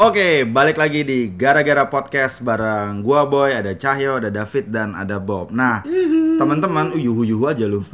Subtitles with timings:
[0.00, 5.20] Oke, balik lagi di Gara-Gara Podcast bareng gua Boy, ada Cahyo, ada David dan ada
[5.20, 5.52] Bob.
[5.52, 5.84] Nah,
[6.40, 7.84] teman-teman, uyuh-uyuh aja lu.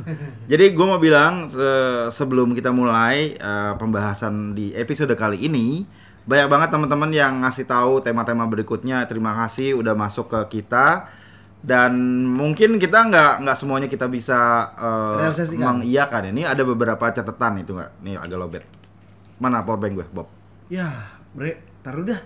[0.46, 5.82] Jadi gua mau bilang se- sebelum kita mulai eh, pembahasan di episode kali ini,
[6.30, 9.02] banyak banget teman-teman yang ngasih tahu tema-tema berikutnya.
[9.10, 11.10] Terima kasih udah masuk ke kita.
[11.58, 14.70] Dan mungkin kita nggak nggak semuanya kita bisa
[15.18, 15.82] Realisasikan.
[15.82, 16.30] mengiyakan.
[16.30, 17.90] Ini ada beberapa catatan itu nggak?
[18.06, 18.62] Nih agak lobet.
[19.42, 20.30] Mana powerbank gue, Bob?
[20.70, 22.18] Ya, bre, taruh dah.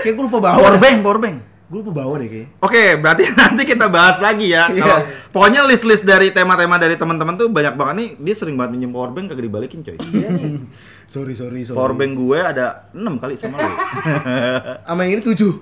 [0.00, 0.56] Kayak gue lupa bawa.
[0.56, 1.36] Powerbank, powerbank.
[1.68, 2.48] Gue lupa bawa deh kayaknya.
[2.64, 4.72] Oke, berarti nanti kita bahas lagi ya.
[4.72, 4.80] Iya.
[4.80, 8.08] Kalau pokoknya list-list dari tema-tema dari teman-teman tuh banyak banget nih.
[8.24, 10.00] Dia sering banget minjem powerbank kagak dibalikin, coy.
[10.00, 10.64] Iya nih.
[11.04, 11.76] Sorry, sorry, sorry.
[11.76, 13.68] Powerbank gue ada 6 kali sama lu.
[14.88, 15.52] Sama yang ini tujuh.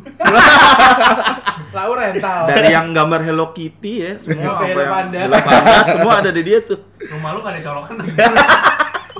[1.76, 2.46] Lau rental.
[2.46, 5.18] Dari yang gambar Hello Kitty ya, semua apa yang Panda.
[5.42, 6.78] Panda, semua ada di dia tuh.
[7.02, 7.94] Rumah lu gak ada colokan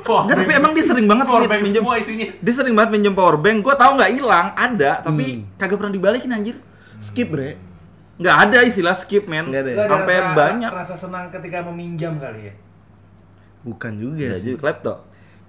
[0.07, 2.27] Wah, Enggak, tapi emang dia sering banget powerbank minjem semua isinya.
[2.33, 3.59] dia sering banget minjem powerbank.
[3.61, 5.59] Gue tahu nggak hilang, ada, tapi Hmm.
[5.59, 6.57] kagak pernah dibalikin anjir.
[6.99, 7.59] Skip, bre.
[8.17, 9.45] Nggak ada istilah skip, men.
[9.47, 9.85] Nggak ada ya?
[9.87, 10.71] Sampai rasa- banyak.
[10.73, 12.55] Rasa senang ketika meminjam kali ya.
[13.61, 14.55] Bukan juga Ya, sih.
[14.55, 14.95] jadi klepto.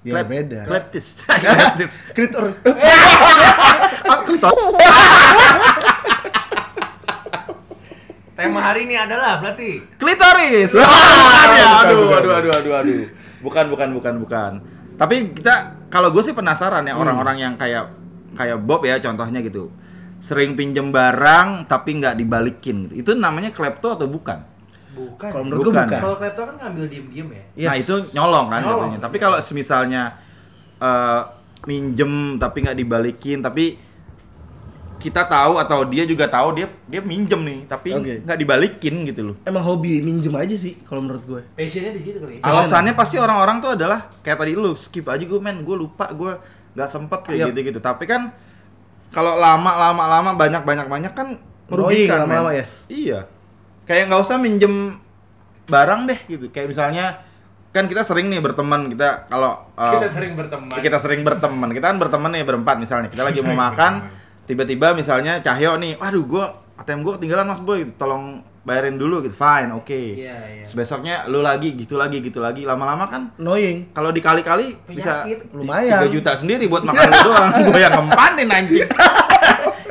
[0.02, 0.59] Ya, beda.
[0.64, 1.21] Kleptis.
[1.44, 1.92] Kleptis.
[2.11, 2.58] Klitor.
[4.03, 4.52] Ah, klepto.
[8.33, 10.69] Tema hari ini adalah berarti klitoris.
[10.71, 10.86] Ya,
[11.81, 13.02] aduh, aduh, aduh, aduh, aduh.
[13.39, 14.52] Bukan, bukan, bukan, bukan.
[14.97, 17.93] Tapi kita, kalau gue sih penasaran ya orang-orang yang kayak
[18.33, 19.69] kayak Bob ya contohnya gitu,
[20.17, 22.93] sering pinjem barang tapi nggak dibalikin gitu.
[23.05, 24.41] Itu namanya klepto atau bukan?
[24.97, 25.30] bukan.
[25.30, 25.85] Kalau menurut gue Bukan.
[25.85, 26.02] bukan.
[26.02, 27.43] Kalau klepto kan ngambil diem-diem ya.
[27.53, 27.67] Yes.
[27.69, 28.77] Nah itu nyolong kan Nyolong.
[28.89, 28.99] katanya.
[29.05, 30.02] Tapi kalau misalnya
[30.81, 31.21] eh,
[31.69, 33.77] minjem tapi nggak dibalikin, tapi
[34.97, 39.35] kita tahu atau dia juga tahu dia dia minjem nih, tapi nggak dibalikin gitu loh.
[39.45, 41.41] Emang hobi minjem aja sih kalau menurut gue.
[41.53, 42.41] Passionnya di situ kali.
[42.41, 42.45] ya.
[42.45, 46.33] Alasannya pasti orang-orang tuh adalah kayak tadi lu skip aja gue men, gue lupa gue
[46.73, 47.47] nggak sempet kayak Yap.
[47.53, 47.79] gitu-gitu.
[47.79, 48.33] Tapi kan
[49.09, 52.59] kalau lama lama lama banyak banyak banyak kan merugikan lama-lama, men.
[52.59, 52.83] yes.
[52.89, 53.30] Iya.
[53.86, 54.97] Kayak nggak usah minjem
[55.67, 56.45] barang deh gitu.
[56.49, 57.05] Kayak misalnya
[57.71, 60.75] kan kita sering nih berteman kita kalau uh, Kita sering berteman.
[60.81, 61.69] kita sering berteman.
[61.69, 63.07] Kita kan berteman nih berempat misalnya.
[63.13, 63.93] Kita lagi mau makan,
[64.47, 69.31] tiba-tiba misalnya Cahyo nih, waduh gua ATM gua ketinggalan Mas Boy, tolong bayarin dulu gitu.
[69.31, 69.91] Fine, oke.
[69.91, 70.63] Iya, iya.
[70.63, 73.91] Terus besoknya lu lagi gitu lagi gitu lagi lama-lama kan Annoying.
[73.91, 75.23] kalau dikali-kali bisa.
[75.52, 76.03] Lumayan.
[76.03, 77.49] 3 juta sendiri buat makan lu doang.
[77.67, 78.87] Gua yang ngempanin anjing.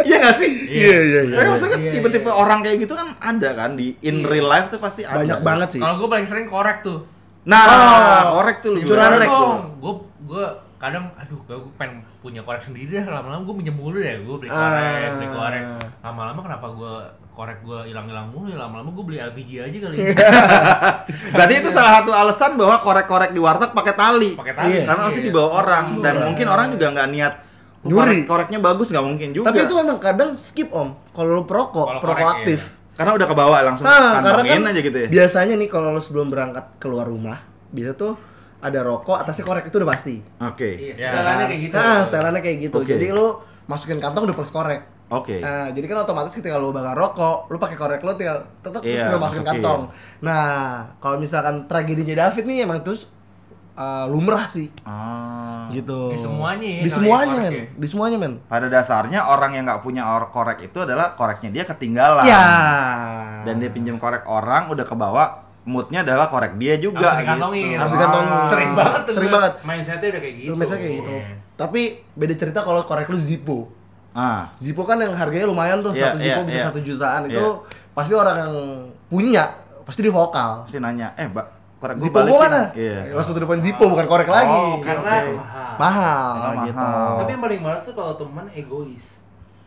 [0.07, 0.51] Iya gak sih?
[0.71, 1.35] Iya, iya, iya.
[1.35, 2.37] Tapi maksudnya Iya, tipe-tipe iya.
[2.37, 4.29] orang kayak gitu kan ada kan di in Iya.
[4.31, 5.19] real life tuh pasti ada.
[5.19, 5.81] Banyak banget sih.
[5.83, 7.03] Kalau gue paling sering korek tuh.
[7.43, 8.87] Nah, Oh, korek tuh lu.
[8.87, 9.55] Curan rek tuh.
[9.83, 9.93] Gue
[10.31, 10.45] gue
[10.77, 14.51] kadang aduh gue pengen punya korek sendiri deh lama-lama gue minjem mulu deh gue beli
[14.51, 15.81] korek beli korek Ah.
[16.05, 16.95] lama-lama kenapa gue
[17.33, 19.97] korek gue hilang-hilang mulu ya lama-lama gue beli LPG aja kali
[21.33, 24.31] Berarti itu salah satu alasan bahwa korek-korek di warteg pakai tali.
[24.35, 24.83] pakai tali Iya.
[24.85, 27.35] Karena pasti dibawa orang dan mungkin orang juga nggak niat
[27.79, 28.25] "Oh, Nyuri.
[28.25, 29.47] korek- koreknya bagus nggak mungkin juga.
[29.47, 30.97] Tapi itu emang kadang skip om.
[31.11, 32.61] Kalau lu perokok, perokok aktif.
[32.93, 35.07] karena udah kebawa langsung Nah, karena kan aja gitu ya.
[35.07, 38.17] biasanya nih kalau lu sebelum berangkat keluar rumah, biasa tuh
[38.67, 40.19] ada rokok atasnya korek itu udah pasti.
[40.43, 40.71] Oke.
[40.75, 41.75] Iya, Ya setelannya kayak gitu.
[41.77, 42.77] Nah, setelannya kayak gitu.
[42.77, 42.93] Oke.
[42.93, 43.27] Jadi lu
[43.65, 44.83] masukin kantong udah plus korek.
[45.07, 45.39] Oke.
[45.39, 48.91] Nah, jadi kan otomatis ketika lu bakal rokok, lu pakai korek lu tinggal tetap terus
[48.91, 49.47] Iya, masukin masukin.
[49.55, 49.81] kantong.
[50.19, 50.47] Nah,
[50.99, 53.07] kalau misalkan tragedinya David nih emang terus
[53.75, 54.67] uh, lumrah sih.
[54.83, 55.71] Ah.
[55.71, 56.11] Gitu.
[56.11, 57.53] Di semuanya ya, Di semuanya, men.
[57.53, 57.65] ya.
[57.71, 58.33] Di semuanya, men.
[58.47, 62.27] Pada dasarnya orang yang nggak punya or- korek itu adalah koreknya dia ketinggalan.
[62.27, 62.43] Ya.
[63.47, 67.77] Dan dia pinjam korek orang udah kebawa moodnya adalah korek dia juga harus dikantongin gitu.
[67.77, 68.31] Harus dikantongin.
[68.33, 68.47] Ah.
[68.47, 69.53] sering banget tuh Sering banget.
[69.61, 71.11] mindsetnya udah kayak gitu misalnya kayak gitu.
[71.13, 71.27] Iya.
[71.57, 71.81] Tapi
[72.13, 73.59] beda cerita kalau korek lu Zippo.
[74.13, 74.49] Ah.
[74.57, 76.65] Zippo kan yang harganya lumayan tuh, Iya, satu Zippo iya, bisa iya.
[76.65, 77.21] satu jutaan.
[77.25, 77.35] Iya.
[77.35, 77.47] Itu
[77.93, 78.55] pasti orang yang
[79.07, 79.45] punya,
[79.83, 80.65] pasti di vokal.
[80.65, 81.47] Pasti nanya, "Eh, Mbak,
[81.77, 82.63] korek Zippo balikin." gua mana?
[82.73, 82.99] Iya.
[83.13, 84.49] Langsung to the point Zippo, bukan korek lagi.
[84.49, 85.35] Oh, oke, karena oke.
[85.35, 85.75] mahal.
[85.77, 86.79] Mahal, Karena gitu.
[86.79, 87.15] mahal.
[87.19, 89.05] tapi yang paling males tuh kalau temen egois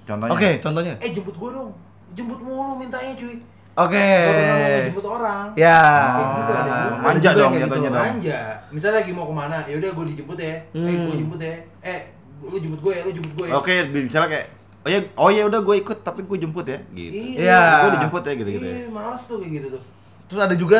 [0.01, 0.31] Contohnya.
[0.31, 0.93] Oke, contohnya.
[0.97, 1.69] eh jemput gua dong
[2.09, 3.37] jemput mulu mintanya cuy
[3.79, 4.05] Oke.
[4.27, 5.79] Mau jemput orang Ya.
[5.79, 6.95] Kayak gitu, ada juga.
[6.99, 8.03] Manja Ada juga dong jatuhnya dong.
[8.03, 8.39] Manja.
[8.69, 10.51] Misalnya lagi mau ke mana, ya udah gue dijemput ya.
[10.51, 11.05] Eh, Hmm.
[11.07, 11.53] gue jemput ya.
[11.79, 11.99] Eh,
[12.39, 13.53] lu jemput gue ya, lu jemput gue ya.
[13.55, 14.47] Oke, misalnya kayak
[14.79, 17.11] Oh ya, oh ya udah gue ikut tapi gue jemput ya, gitu.
[17.11, 17.61] Iya.
[17.83, 18.75] Gue dijemput ya gitu-gitu ya.
[18.79, 19.83] Iya, males tuh kayak gitu tuh.
[20.31, 20.79] Terus ada juga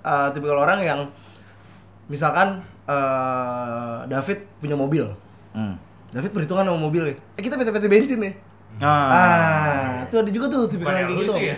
[0.00, 1.00] uh, tipikal orang yang
[2.08, 5.04] misalkan uh, David punya mobil.
[5.52, 5.76] Hmm.
[6.16, 7.14] David perhitungan sama mobil ya.
[7.36, 8.32] Eh kita PT-PT bensin ya.
[8.80, 9.08] Ah.
[9.08, 11.32] Ah, itu ada juga tuh tipikal yang kayak yang gitu.
[11.36, 11.56] ya?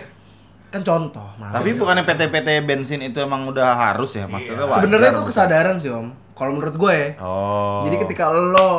[0.69, 1.57] Kan contoh, malah.
[1.57, 4.75] Tapi bukannya PT-PT bensin itu emang udah harus ya maksudnya Iya.
[4.77, 6.13] sebenarnya itu kesadaran sih om.
[6.37, 7.09] Kalau menurut gue ya.
[7.19, 7.81] Oh.
[7.89, 8.69] Jadi ketika lo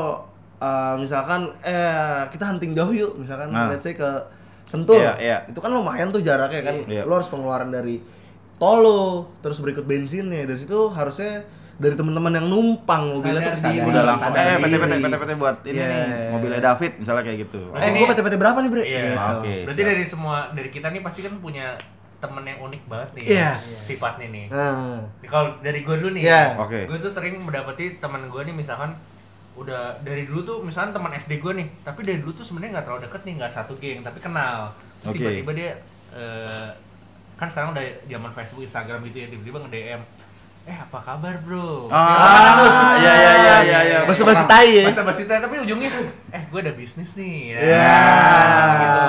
[0.62, 3.66] uh, misalkan eh kita hunting jauh yuk, misalkan Nah.
[3.66, 4.06] let's say ke
[4.62, 5.02] Sentul.
[5.02, 5.36] Iya, iya.
[5.50, 6.76] Itu kan lumayan tuh jaraknya kan.
[6.86, 7.02] Iya.
[7.02, 7.98] Lo harus pengeluaran dari
[8.54, 9.02] tol lo,
[9.42, 10.46] terus berikut bensinnya.
[10.46, 11.42] Dari situ harusnya
[11.80, 13.88] dari teman-teman yang numpang mobilnya tuh Sadar diri.
[13.88, 14.92] Udah langsung Sadar eh PT PT.
[15.00, 15.86] PT PT buat ini Iya.
[15.88, 17.60] nih mobilnya David misalnya kayak gitu.
[17.66, 18.82] Berarti Eh, ini- gua PT-PT berapa nih, Bre?
[18.82, 19.00] Iya.
[19.00, 19.16] Gitu.
[19.16, 19.54] Oke.
[19.64, 19.90] Berarti siap.
[19.90, 21.66] dari semua dari kita nih pasti kan punya
[22.20, 23.24] temen yang unik banget nih.
[23.26, 23.62] Yes.
[23.88, 24.44] Sifatnya nih.
[24.46, 25.00] Nah.
[25.24, 26.22] Kalau dari gue dulu nih.
[26.22, 26.42] Iya.
[26.54, 26.84] Oke.
[26.84, 28.92] Gue tuh sering mendapati teman gue nih misalkan
[29.56, 32.86] udah dari dulu tuh misalkan teman SD gue nih, tapi dari dulu tuh sebenarnya nggak
[32.86, 34.68] terlalu deket nih, nggak satu geng, tapi kenal.
[35.02, 35.70] Terus tiba-tiba dia
[36.10, 36.68] eh,
[37.34, 40.00] kan sekarang udah zaman Facebook, Instagram gitu ya, tiba-tiba nge-DM
[40.70, 41.90] eh apa kabar bro?
[41.90, 43.98] Ah, iya iya iya iya iya.
[44.06, 44.86] Basa-basi tai ya.
[44.86, 45.90] Bahasa basi tapi ujungnya
[46.30, 47.58] eh gue ada bisnis nih.
[47.58, 47.98] Iya.
[48.78, 49.02] Gitu.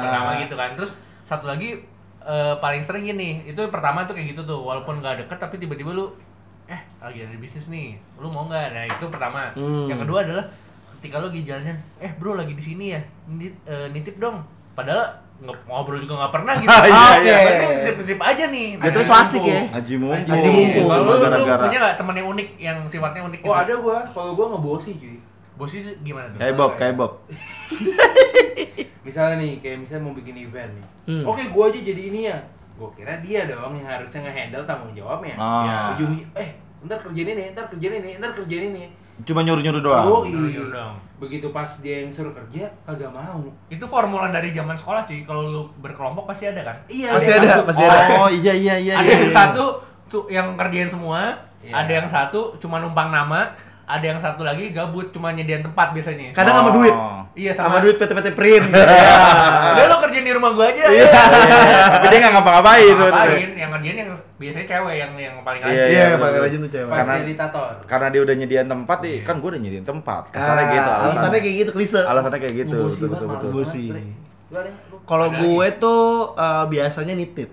[0.00, 0.70] Pertama gitu kan.
[0.72, 0.92] Terus
[1.28, 1.84] satu lagi
[2.24, 5.92] eh, paling sering gini, itu pertama tuh kayak gitu tuh, walaupun nggak deket tapi tiba-tiba
[5.92, 6.16] lu
[6.66, 8.72] eh lagi ada bisnis nih, lu mau nggak?
[8.72, 9.52] Nah itu pertama.
[9.52, 9.92] Hmm.
[9.92, 10.44] Yang kedua adalah
[10.96, 14.40] ketika lu lagi jalan, eh bro lagi di sini ya, nitip, eh, nitip dong.
[14.72, 15.12] Padahal
[15.42, 16.68] ngobrol juga nggak pernah gitu.
[16.72, 17.36] Iya, iya.
[17.44, 18.68] Berarti nitip-nitip aja nih.
[18.80, 19.60] Ya, terus asik ya.
[19.68, 20.32] Haji mumpung.
[20.32, 20.86] Haji mumpung.
[20.88, 21.62] Kalau Cuma gara-gara.
[21.68, 23.40] punya nggak teman yang unik, yang sifatnya unik?
[23.44, 25.16] Oh ada gua, kalau gua ngebosi cuy.
[25.56, 26.38] Bos itu gimana tuh?
[26.40, 27.12] Kayak Bob, kayak Bob.
[29.06, 30.86] Misalnya nih, kayak misalnya mau bikin event nih.
[31.06, 31.24] Hmm.
[31.24, 32.36] Oke, gua aja jadi ini ya.
[32.76, 35.32] Gua kira dia dong yang harusnya nge-handle tanggung jawabnya.
[35.38, 35.94] Ah.
[35.94, 36.52] Ujungnya, eh,
[36.84, 38.84] ntar kerjain ini, ntar kerjain ini, ntar kerjain ini.
[39.24, 40.04] Cuma nyuruh-nyuruh doang.
[40.04, 40.64] Oh Nyuruh iya.
[40.68, 40.94] dong.
[41.16, 43.40] Begitu pas dia yang suruh kerja, kagak mau.
[43.66, 45.24] Itu formula dari zaman sekolah cuy.
[45.24, 46.76] Kalau lu berkelompok pasti ada kan?
[46.86, 47.16] Iya.
[47.16, 47.98] Pasti ada, satu- pasti ada.
[48.18, 48.94] Oh iya iya iya.
[48.94, 49.24] ada iya.
[49.24, 49.64] yang satu
[50.06, 51.72] tuh yang kerjain semua, Iya.
[51.74, 53.48] ada yang satu cuma numpang nama,
[53.86, 56.34] ada yang satu lagi gabut cuma nyediain tempat biasanya.
[56.34, 56.90] Kadang sama duit.
[56.90, 57.22] Oh.
[57.36, 58.64] Iya Sama sama, duit PT-PT print.
[59.72, 60.90] Udah lo kerjain di rumah gua aja.
[60.90, 61.06] Iya.
[61.94, 63.06] Tapi dia nggak ngapa-ngapain tuh.
[63.06, 63.48] Ngapain?
[63.54, 65.78] Yang kerjain yang biasanya cewek yang yang paling Iya, rajin.
[65.78, 66.90] Iya, iya, yang paling rajin tuh cewek.
[66.90, 67.70] Karena- fasilitator.
[67.86, 70.22] Karena dia udah nyediain tempat nih, kan gue udah nyediain tempat.
[70.32, 71.06] Kasarnya Ah, gitu alasan.
[71.06, 72.00] Alasannya kayak gitu, klise.
[72.02, 72.78] Alasannya kayak gitu.
[72.82, 73.50] Betul betul betul.
[75.06, 76.02] Kalau gue tuh
[76.34, 77.50] eh, biasanya nitip.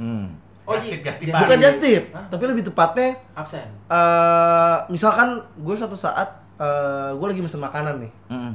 [0.00, 0.43] Hmm.
[0.64, 0.96] Oh, Just iya.
[0.96, 2.24] tip, just Bukan just tip, Hah?
[2.26, 3.68] tapi lebih tepatnya absen.
[3.86, 6.24] eh misalkan gue suatu saat
[6.54, 8.12] eh gue lagi mesen makanan nih.
[8.28, 8.52] Mm-mm.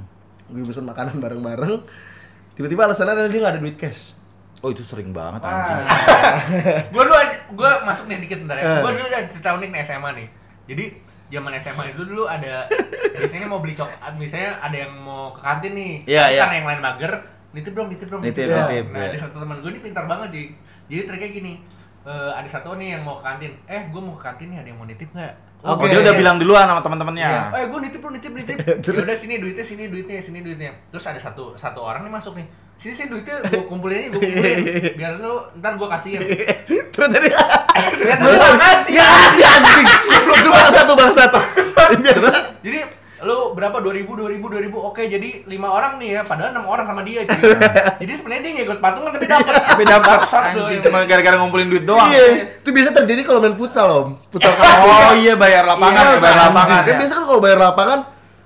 [0.49, 1.73] Gue mesen makanan bareng-bareng.
[2.53, 4.17] Tiba-tiba alasannya adalah dia nggak ada duit cash.
[4.59, 5.53] Oh itu sering banget Wah.
[5.53, 5.79] anjing.
[6.91, 7.15] gua dulu
[7.53, 8.63] gua masuk nih dikit bentar ya.
[8.65, 8.81] Eh.
[8.81, 10.27] Gua dulu ada cerita unik nih SMA nih.
[10.67, 10.85] Jadi
[11.29, 12.59] zaman SMA itu dulu ada
[13.15, 15.93] biasanya mau beli coklat, misalnya ada yang mau ke kantin nih.
[16.03, 16.41] Iya, Tapi iya.
[16.41, 17.11] Karena yang lain mager,
[17.51, 18.65] nitip dong, nitip dong, Nitip, dong.
[18.65, 19.07] nitip, Nah, iya.
[19.07, 20.45] ada satu teman gue ini pintar banget sih.
[20.89, 21.53] Jadi triknya gini.
[22.09, 23.53] Eh, ada satu nih yang mau ke kantin.
[23.69, 25.33] Eh, gue mau ke kantin nih, ada yang mau nitip nggak?
[25.59, 25.91] Oh, Oke.
[25.91, 27.27] dia udah bilang duluan sama teman-temannya.
[27.27, 27.41] Iya.
[27.51, 28.57] Eh, gue nitip lu, nitip, nitip.
[28.95, 30.71] ya udah sini duitnya, sini duitnya, sini duitnya.
[30.89, 32.47] Terus ada satu satu orang nih masuk nih.
[32.79, 34.57] Sini sini duitnya gue kumpulin nih, gue kumpulin.
[34.99, 36.21] Biar lu ntar gue kasihin.
[36.95, 37.29] Terus tadi
[37.99, 38.93] Lihat lu nggak ngasih.
[38.95, 39.87] Ngasih anjing.
[40.31, 41.29] Itu bangsat tuh bangsat.
[41.99, 42.79] Terus Jadi
[43.21, 47.01] lu berapa 2000 2000 2000 oke jadi lima orang nih ya padahal enam orang sama
[47.01, 47.35] dia cuy.
[48.01, 51.83] jadi sebenarnya dia nggak ikut patungan tapi dapat Tapi dapat anjing cuma gara-gara ngumpulin duit
[51.83, 52.07] doang.
[52.07, 52.23] Iya,
[52.57, 54.09] itu biasa terjadi kalau main futsal om.
[54.29, 56.81] Futsal Oh iya bayar lapangan Iya, ya, bayar lapangan.
[56.81, 56.97] Kan ya.
[56.97, 57.99] biasa kan kalau bayar lapangan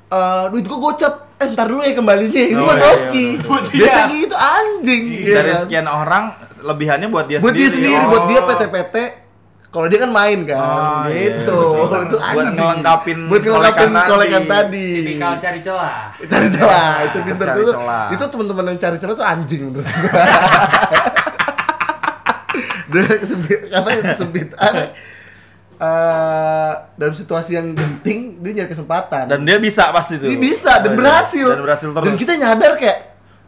[0.10, 1.14] eh duit gua gocap.
[1.36, 2.42] Eh ntar dulu ya kembalinya.
[2.44, 3.26] Itu Oh, mah iya, doski.
[3.28, 3.62] iya, betul.
[3.74, 4.14] Biasa Iya.
[4.16, 5.04] gitu anjing.
[5.12, 6.24] Iya Dari sekian orang
[6.60, 7.90] lebihannya buat dia buat dia sendiri.
[7.90, 8.10] sendiri, Oh.
[8.10, 8.96] buat dia PT-PT.
[9.74, 11.60] Kalau dia kan main kan, Oh, iya, gitu.
[11.74, 12.02] betul.
[12.06, 12.54] Itu Buat anjing.
[12.56, 14.54] ngelengkapin buat ngelengkapin kolekan kolekan tadi.
[14.70, 14.88] tadi.
[15.02, 16.00] Tipikal cari celah.
[16.30, 17.72] Cari celah, itu pinter Cari dulu.
[17.74, 18.06] celah.
[18.08, 20.12] Itu teman-teman yang cari celah tuh anjing menurut gua.
[22.86, 24.48] Dan kesempit apa ya kesempit
[25.82, 29.26] eh, dalam situasi yang genting dia nyari kesempatan.
[29.26, 30.30] Dan dia bisa pasti tuh.
[30.30, 31.00] dia bisa dan Oh, iya.
[31.02, 31.46] berhasil.
[31.50, 32.06] Dan berhasil terus.
[32.06, 32.98] Dan kita nyadar kayak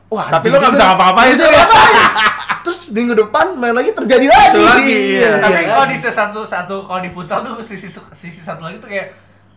[0.08, 0.89] wah Tapi lu nggak bisa tuh.
[0.89, 1.34] ngapa-ngapain.
[1.38, 1.53] Terus
[2.96, 4.50] minggu depan main lagi terjadi lagi.
[4.50, 5.32] Itu lagi, iya.
[5.38, 5.68] tapi Iya.
[5.68, 9.12] kalau di satu satu kalau di futsal tuh sisi sisi satu lagi tuh kayak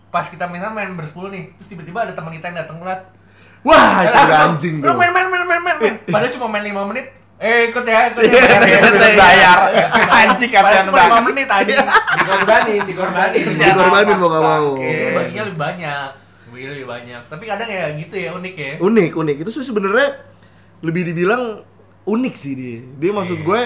[0.08, 3.00] pas kita misalnya main bersepuluh nih terus tiba-tiba ada teman kita yang datang telat
[3.60, 4.94] Wah, itu Langsung, anjing lu tuh.
[4.96, 8.22] main main main main main main padahal cuma main 5 menit eh ikut ya ikut
[8.24, 9.58] ya Iya, Terus bayar.
[10.18, 11.22] Anjing Padahal kasihan cuma 5 banget.
[11.28, 11.78] menit anjing
[12.18, 13.44] Dikorbanin, dikorbanin.
[13.52, 14.68] Dia korbanin mau gak mau.
[14.76, 16.08] Itu baginya lebih banyak
[16.48, 19.36] lebih banyak tapi kadang ya gitu ya unik ya Unik, unik.
[19.44, 20.08] Itu sebenarnya
[20.80, 21.62] lebih dibilang
[22.08, 22.78] unik sih dia.
[22.96, 23.44] Dia maksud Iya.
[23.44, 23.60] gue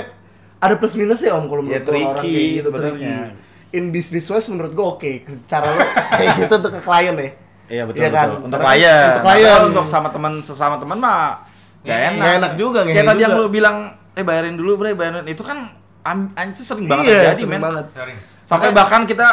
[0.58, 3.16] ada plus minusnya om kalau Ya, menurut gua orang tricky kayak gitu sebenarnya.
[3.70, 5.10] In business wise menurut gue oke.
[5.46, 5.78] Cara lo
[6.18, 7.30] kayak gitu untuk ke klien ya.
[7.72, 8.26] Iya betul Iya kan?
[8.28, 8.38] betul.
[8.42, 9.06] Untuk Karena klien.
[9.08, 9.60] Untuk klien.
[9.64, 11.46] Untuk sama teman sesama teman mah
[11.80, 12.18] gak Iya, enak.
[12.18, 13.76] nggak enak juga, Kayak tadi yang lu bilang
[14.12, 15.72] eh bayarin dulu bre bayarin itu kan
[16.04, 17.62] anjir sering banget iya, terjadi sering men.
[17.62, 17.86] banget.
[17.92, 18.18] Sering.
[18.40, 19.28] Sampai Makanya- bahkan kita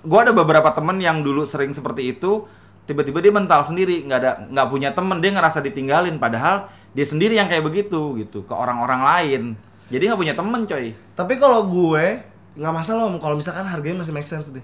[0.00, 2.44] gua ada beberapa temen yang dulu sering seperti itu
[2.84, 7.34] tiba-tiba dia mental sendiri nggak ada nggak punya temen dia ngerasa ditinggalin padahal dia sendiri
[7.34, 9.42] yang kayak begitu gitu ke orang-orang lain
[9.88, 12.04] jadi nggak punya temen coy Tapi kalau gue
[12.54, 14.62] nggak masalah om kalau misalkan harganya masih make sense deh.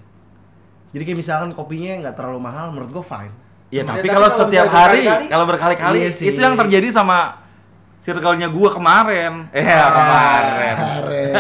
[0.91, 3.31] Jadi kayak misalkan kopinya nggak terlalu mahal, menurut gue fine.
[3.69, 6.29] ya Ya, tapi tapi kalau kalau setiap hari kalau berkali-kali iya sih.
[6.29, 7.43] itu yang terjadi sama
[7.99, 9.91] circle-nya gua kemarin eh Ah.
[9.91, 11.35] kemarin Keren.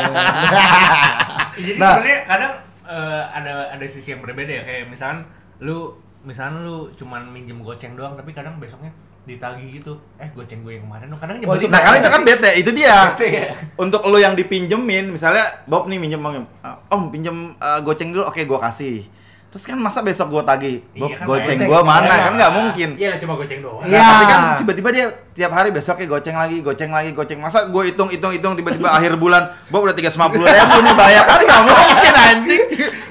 [1.55, 1.93] Jadi Nah.
[1.95, 2.53] sebenarnya kadang
[2.85, 5.23] eh, ada ada sisi yang berbeda ya kayak misalkan
[5.61, 8.91] lu misalkan lu cuman minjem goceng doang tapi kadang besoknya
[9.25, 12.11] ditagih gitu eh goceng gue yang kemarin dong kadang Oh, itu nyebelin Nah, karena itu
[12.13, 12.97] kan bete, itu dia.
[13.11, 13.45] Bete ya?
[13.75, 18.25] Untuk lo yang dipinjemin, misalnya Bob nih minjem Bang, "Ah, Om pinjem uh, goceng dulu,
[18.25, 19.09] oke gua kasih.
[19.49, 22.11] Terus kan masa besok gua tagih, Bob Iya kan, goceng gua mana?
[22.11, 22.21] Iya.
[22.21, 22.89] Kan nggak mungkin.
[22.99, 24.03] iya cuma goceng doang Nah, Iya.
[24.05, 27.39] tapi kan tiba-tiba dia tiap hari besoknya goceng lagi, goceng lagi, goceng.
[27.39, 31.41] Masa gue hitung, hitung, hitung, tiba-tiba akhir bulan, Bob udah 350 ribu nih bayar kan
[31.41, 32.63] nggak mungkin anjing.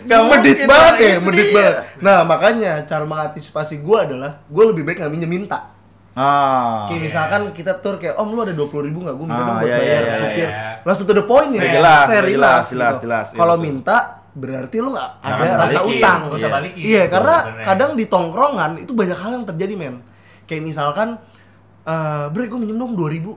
[0.04, 1.74] Nggak medit mungkin, banget ya, medit banget.
[1.98, 5.72] Nah, makanya cara mengantisipasi gua adalah gua lebih baik nggak minjem minta.
[6.14, 6.86] Ah.
[6.86, 9.48] Kayak misalkan kita tur kayak om lu ada dua puluh ribu nggak gue minta Ah,
[9.48, 10.62] dong buat iya, bayar iya, supir iya.
[10.82, 12.34] langsung to the point ya jelas, jelas, gitu.
[12.72, 13.98] jelas, jelas, iya, kalau minta
[14.32, 15.90] berarti lu nggak ada rasa balikin.
[15.92, 16.56] utang Nggak usah Iya.
[16.56, 17.66] balikin iya karena sebenarnya.
[17.66, 19.96] kadang di tongkrongan itu banyak hal yang terjadi men
[20.44, 21.10] kayak misalkan
[21.84, 23.34] eh bre gue minjem dong dua ribu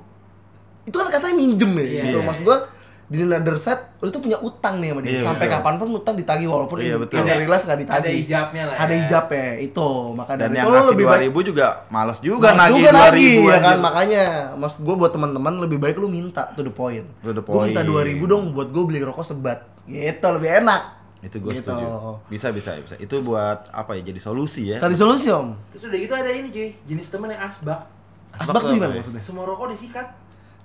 [0.83, 2.03] itu kan katanya minjem ya Iya.
[2.05, 2.59] gitu maksud gua
[3.07, 5.55] di another set lu tuh punya utang nih sama dia Iya, sampai betul.
[5.57, 7.17] kapan pun utang ditagih walaupun Iya, betul.
[7.17, 9.01] in real life nggak ditagih Ada ijabnya lah ada ya.
[9.01, 12.49] ijabnya itu maka Dan dari yang itu lu ngasih lebih baik ribu juga males juga
[12.49, 14.23] Males nagih juga ribu ya kan makanya
[14.55, 17.07] maksud gue buat teman-teman lebih baik lu minta to the point.
[17.21, 18.05] To the Gue minta point.
[18.19, 19.63] 2000 dong buat gue beli rokok sebat.
[19.85, 20.83] Gitu lebih enak.
[21.19, 21.63] Itu gue Gitu.
[21.65, 21.87] setuju.
[22.27, 22.95] Bisa, bisa, bisa.
[22.97, 24.03] Itu buat apa ya?
[24.03, 24.77] Jadi solusi ya.
[24.77, 25.55] Sari solusi om.
[25.71, 27.87] Terus udah gitu ada ini cuy, jenis temen yang asbak.
[28.33, 28.99] Asbak tuh apa gimana ya?
[28.99, 29.23] maksudnya?
[29.23, 30.07] Semua rokok disikat.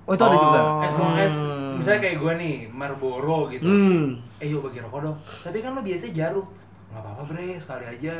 [0.03, 0.41] Oh itu ada Oh.
[0.41, 0.59] juga.
[0.81, 1.35] As long as
[1.73, 3.63] misalnya kayak gue nih, Marlboro gitu.
[3.63, 4.17] Hmm.
[4.37, 5.17] Eh yuk bagi rokok dong.
[5.41, 6.45] Tapi kan lo biasanya jarum.
[6.87, 8.15] Nggak apa-apa bre, sekali aja.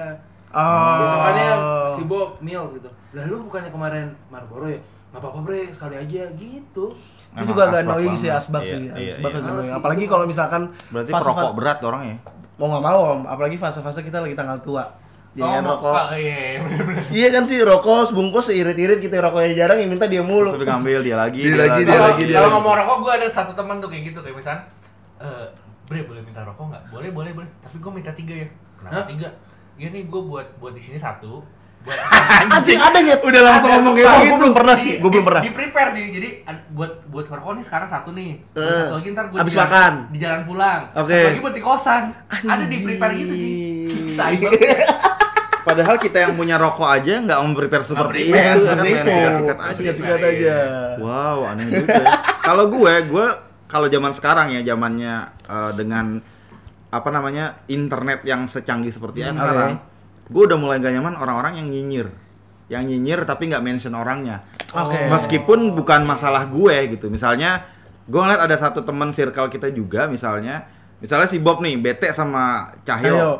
[0.49, 0.95] Oh.
[0.99, 1.49] Besokannya
[1.89, 2.89] si Bob Mil gitu.
[3.11, 4.79] Lah lu bukannya kemarin Marlboro ya?
[5.09, 6.85] Nggak apa-apa bre, sekali aja gitu.
[6.93, 8.81] Itu Emang juga agak annoying sih asbak Iya, sih.
[8.83, 9.39] iya, Asbak iya.
[9.39, 9.65] agak Males annoying.
[9.65, 12.17] sih, Apalagi kalau misalkan Berarti fase-fase- perokok berat orangnya.
[12.57, 13.21] Mau nggak mau om.
[13.25, 14.83] Apalagi fase-fase kita lagi tanggal tua.
[15.33, 15.93] Ya kan mau- rokok.
[15.93, 16.59] Kak, iya iya,
[17.09, 20.51] Iya kan sih rokok sebungkus seirit-irit kita rokoknya jarang yang minta dia mulu.
[20.51, 22.55] Terus udah ngambil dia lagi, Dia lagi, dia kalau lagi, dia kalau lagi.
[22.57, 24.61] ngomong rokok gue ada satu teman tuh kayak gitu kayak misalnya
[25.17, 25.45] eh
[25.85, 29.05] bre boleh minta rokok nggak boleh boleh boleh tapi gue minta tiga ya kenapa Hah?
[29.07, 29.27] tiga
[29.77, 31.43] ya nih gue buat buat di sini satu
[31.81, 31.97] buat
[32.51, 33.15] Anjing ada ya?
[33.17, 34.37] Udah langsung Ada, ngomong kayak Gue begitu.
[34.37, 35.41] belum pernah sih, gue belum pernah.
[35.41, 39.07] di prepare sih jadi ad- buat buat rokok nih sekarang satu nih Eh, satu lagi
[39.09, 39.93] ntar gue abis makan.
[40.07, 41.15] di jalan pulang Oke.
[41.15, 43.53] satu lagi buat di kosan ada di prepare gitu sih.
[44.13, 44.59] Tai banget.
[45.71, 49.71] Padahal kita yang punya rokok aja nggak mau prepare seperti itu, kan sikat-sikat aja.
[49.71, 50.57] Sikat-sikat aja.
[50.99, 51.95] Wow, aneh juga.
[51.95, 52.11] ya.
[52.43, 53.25] Kalau gue, gue
[53.65, 55.13] kalau zaman sekarang ya, zamannya
[55.47, 56.19] eh, dengan
[56.91, 60.27] apa namanya internet yang secanggih seperti Hmm, sekarang, oke.
[60.27, 62.07] gue udah mulai gak nyaman orang-orang yang nyinyir,
[62.67, 64.43] yang nyinyir tapi nggak mention orangnya.
[64.75, 65.07] Oke.
[65.07, 67.07] Meskipun bukan masalah gue gitu.
[67.07, 67.63] Misalnya,
[68.03, 70.67] gue ngeliat ada satu teman circle kita juga, misalnya,
[70.99, 73.15] misalnya si Bob nih bete sama Cahyo.
[73.15, 73.31] Cahyo.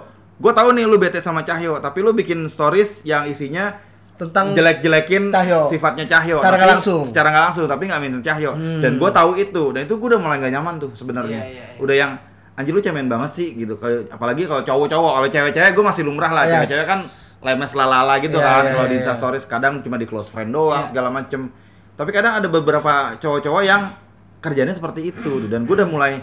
[0.42, 3.78] Gue tahu nih lu bete sama Cahyo, tapi lu bikin stories yang isinya
[4.14, 5.66] Tentang jelek-jelekin Cahyo.
[5.66, 7.02] sifatnya Cahyo Secara nggak langsung.
[7.06, 8.78] secara nggak langsung tapi nggak minta Cahyo Hmm.
[8.78, 11.66] dan gue tahu itu dan itu gue udah mulai nggak nyaman tuh sebenarnya Iya, iya,
[11.68, 11.82] iya.
[11.82, 12.12] udah yang
[12.54, 13.74] anjir lu cemen banget sih gitu
[14.08, 16.54] apalagi kalau cowok-cowok kalau cewek-cewek gue masih lumrah lah Yes.
[16.54, 17.00] cewek-cewek kan
[17.42, 19.00] lemes lalala gitu Iya, kan iya, kalau di iya.
[19.00, 20.90] Insta stories kadang cuma di close friend doang Iya.
[20.90, 21.50] segala macem
[21.92, 23.82] tapi kadang ada beberapa cowok-cowok yang
[24.38, 26.22] kerjanya seperti itu dan gue udah mulai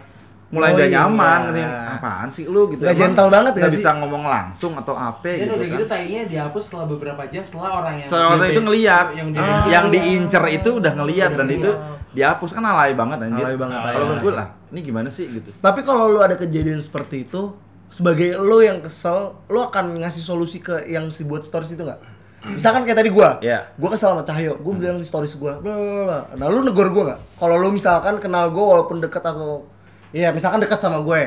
[0.48, 0.96] mulai Oh, nggak iya.
[0.98, 3.62] nyaman katanya, apaan sih lu gitu Nggak Emang gentle banget sih?
[3.74, 5.74] bisa ngomong langsung atau apa Dan gitu udah kan.
[5.76, 9.28] gitu tainya dihapus setelah beberapa jam setelah orang yang Setelah orang itu ngeliat yang, yang,
[9.34, 12.10] dia yang diincer itu udah ngeliat Udah dan itu ngeliat.
[12.10, 13.44] dihapus kan alay banget anjir.
[13.44, 15.50] Alay banget, Kalau menurut gue lah, ini gimana sih gitu.
[15.54, 17.52] Tapi kalau lu ada kejadian seperti itu,
[17.86, 22.00] sebagai lu yang kesel, lu akan ngasih solusi ke yang si buat stories itu nggak?
[22.48, 23.68] Misalkan kayak tadi gua, Iya.
[23.74, 26.18] gua kesel sama Cahyo, gua bilang di stories gua, bla, bla, bla.
[26.34, 27.20] nah lu negor gua nggak?
[27.34, 29.66] Kalau lu misalkan kenal gua walaupun deket atau,
[30.10, 31.20] iya misalkan dekat sama gue,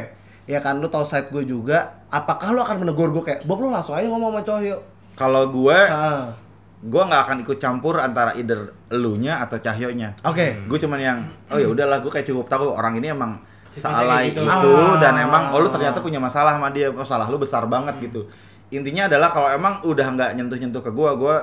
[0.46, 3.70] ya kan lu tahu side gue juga, apakah lu akan menegur gua kayak, Bob lu
[3.70, 4.78] langsung aja ngomong sama Cahyo?
[5.14, 6.34] Kalau gue, Ah,
[6.82, 10.18] gue nggak akan ikut campur antara either elunya atau cahyonya.
[10.26, 10.66] oke.
[10.66, 11.20] Gue cuman yang,
[11.54, 13.38] oh ya udahlah, gue kayak cukup tahu orang ini emang
[13.72, 14.74] salai kayak itu gitu.
[15.00, 15.24] dan Ah.
[15.24, 18.28] emang oh lu ternyata punya masalah sama dia, oh salah lu besar banget gitu.
[18.72, 21.36] Intinya adalah kalau emang udah nggak nyentuh-nyentuh ke gue, gue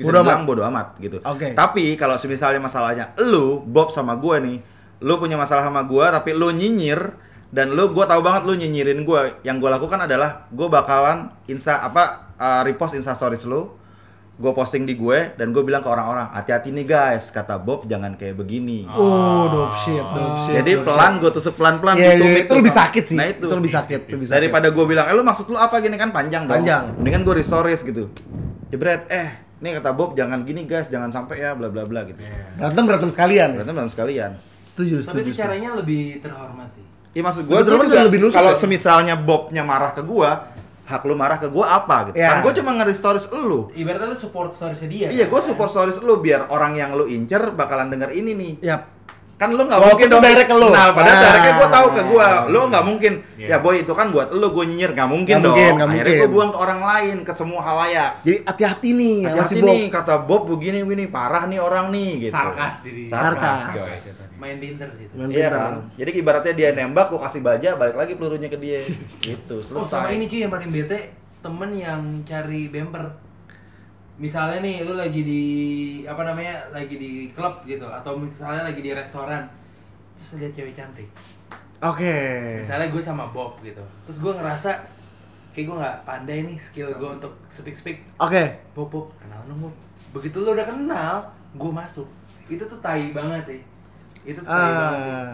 [0.00, 1.18] bisa Bodo bilang bodo amat gitu.
[1.22, 1.52] Oke.
[1.52, 4.56] Tapi kalau misalnya masalahnya lu, Bob sama gue nih,
[5.00, 7.16] lu punya masalah sama gue, tapi lu nyinyir
[7.50, 9.20] dan lu, gue tahu banget lu nyinyirin gue.
[9.42, 13.80] Yang gue lakukan adalah gue bakalan insta apa uh, repost insta stories lu,
[14.40, 18.16] gue posting di gue dan gue bilang ke orang-orang hati-hati nih guys, kata Bob jangan
[18.16, 18.88] kayak begini.
[18.88, 20.62] Oh, dope shit, dope shit.
[20.62, 23.16] Jadi dope pelan gue tusuk pelan-pelan Iya, tutup iya, itu lebih sakit sih.
[23.20, 23.44] Nah itu.
[23.44, 24.36] Itu lebih sakit, lebih sakit.
[24.40, 26.56] Daripada gue bilang, eh lu maksud lu apa gini kan panjang dong.
[26.56, 26.96] Panjang.
[26.96, 28.08] Mendingan gue stories gitu.
[28.72, 29.28] Jebret, eh
[29.60, 32.16] nih kata Bob jangan gini guys, jangan sampai ya bla bla bla gitu.
[32.56, 33.60] Berantem berantem sekalian.
[33.60, 34.49] Berantem dalam sekalian.
[34.80, 35.20] Setuju, Tapi setuju.
[35.20, 35.42] itu setuju.
[35.42, 36.84] caranya lebih terhormat sih.
[37.10, 38.56] Iya maksud gue betul, juga lebih nusuk kalau ya.
[38.56, 40.30] semisalnya Bobnya marah ke gue,
[40.86, 42.16] hak lu marah ke gue apa gitu.
[42.16, 42.28] Ya.
[42.30, 43.66] Kan gue cuma nge stories lu.
[43.72, 45.06] Ibaratnya lu support storiesnya dia.
[45.08, 45.34] Iya, kan?
[45.34, 48.54] gue support stories lu biar orang yang lu incer bakalan denger ini nih.
[48.64, 48.82] Yap.
[49.34, 50.68] kan lu nggak mungkin dong direct ke lu.
[50.68, 51.22] Nah, padahal Nah.
[51.24, 52.26] directnya gue tahu ke gue.
[52.46, 53.12] Lu nggak mungkin.
[53.40, 53.46] Iya.
[53.48, 55.56] Ya boy itu kan buat lu gue nyinyir nggak mungkin Nggak dong.
[55.56, 56.20] mungkin, nggak Akhirnya mungkin.
[56.20, 58.10] gue buang ke orang lain ke semua halayak.
[58.20, 59.68] Jadi hati-hati nih Hati-hati Bob.
[59.72, 62.36] nih kata Bob begini begini parah nih orang nih gitu.
[62.36, 63.02] Sarkas diri.
[63.08, 63.60] Sarkas.
[63.64, 64.19] Sarkas.
[64.40, 65.12] Main pinter gitu.
[65.14, 65.84] Main Iya kan.
[66.00, 68.80] Jadi ibaratnya dia nembak, gue kasih baja, balik lagi pelurunya ke dia.
[69.28, 69.60] gitu.
[69.60, 70.16] Oh sama Selesai.
[70.16, 70.98] ini cuy yang paling bete
[71.44, 73.04] temen yang cari bemper.
[74.20, 75.44] Misalnya nih lu lagi di
[76.04, 79.48] apa namanya lagi di klub gitu atau misalnya lagi di restoran
[80.16, 81.08] terus lihat cewek cantik.
[81.80, 82.16] Oke.
[82.60, 84.76] Misalnya gue sama Bob gitu, terus gue ngerasa
[85.56, 88.04] kayak gue nggak pandai nih skill gue untuk speak speak.
[88.20, 88.60] Oke.
[88.76, 89.72] Bob Bob kenal Bob.
[90.12, 91.24] Begitu lu udah kenal,
[91.56, 92.04] gue masuk.
[92.52, 93.60] Itu tuh tai banget sih.
[94.24, 95.12] Itu banget sih.
[95.14, 95.32] Ah.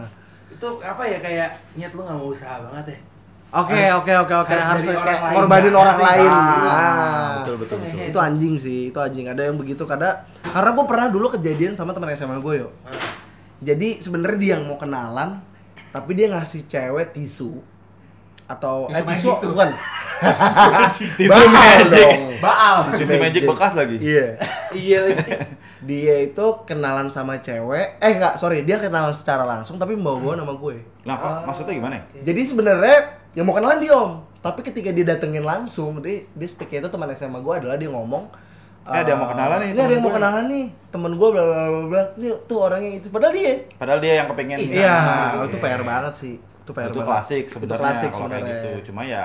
[0.53, 2.99] Itu apa ya kayak nyet lu nggak mau usaha banget ya.
[3.55, 4.53] Oke, oke, oke, oke.
[4.59, 6.29] harus dari orang lain, lain.
[6.29, 7.33] Ah, Nah.
[7.41, 8.11] betul betul betul.
[8.11, 9.31] Itu anjing sih, itu anjing.
[9.31, 12.69] Ada yang begitu karena karena gue pernah dulu kejadian sama teman SMA gue yo.
[13.63, 15.41] Jadi sebenarnya dia yang mau kenalan,
[15.95, 17.63] tapi dia ngasih cewek tisu
[18.47, 19.51] atau eh Tisu tisu magic tuh.
[19.53, 19.69] bukan.
[21.19, 21.91] Tisu Baal magic.
[21.93, 22.23] dong.
[22.39, 22.77] Baal.
[22.91, 23.97] Tisu magic bekas lagi.
[23.99, 24.27] Iya.
[24.71, 25.31] Iya lagi.
[25.83, 30.51] Dia itu kenalan sama cewek, eh enggak, sorry, dia kenalan secara langsung tapi membawa nama
[30.51, 30.83] gue.
[31.05, 32.03] Nah, kok maksudnya gimana?
[32.17, 32.97] Jadi sebenarnya
[33.33, 37.07] yang mau kenalan dia om, tapi ketika dia datengin langsung, dia, dia speak itu teman
[37.13, 38.25] SMA gue adalah dia ngomong.
[38.83, 41.29] Eh, ada yang mau kenalan nih, Ini ada yang mau gue." kenalan nih, temen gue
[41.29, 42.03] bla bla bla bla.
[42.17, 43.53] Ini tuh orangnya itu, padahal dia.
[43.77, 44.95] Padahal dia yang kepengen Iya,
[45.37, 46.35] Nah, itu PR banget sih.
[46.67, 48.59] Itu PR itu klasik Itu sebenarnya klasik kalau kayak sebenarnya.
[48.59, 48.71] gitu.
[48.85, 49.25] Cuma ya